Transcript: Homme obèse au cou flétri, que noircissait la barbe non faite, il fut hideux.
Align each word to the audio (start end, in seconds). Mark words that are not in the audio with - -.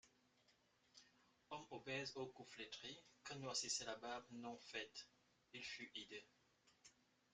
Homme 1.51 1.67
obèse 1.69 2.13
au 2.15 2.25
cou 2.25 2.43
flétri, 2.43 2.97
que 3.23 3.35
noircissait 3.35 3.85
la 3.85 3.97
barbe 3.97 4.25
non 4.31 4.57
faite, 4.57 5.07
il 5.53 5.63
fut 5.63 5.91
hideux. 5.93 6.23